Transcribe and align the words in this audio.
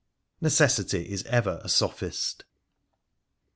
Necessity 0.41 1.11
is 1.11 1.21
ever 1.25 1.61
a 1.63 1.69
sophist. 1.69 2.43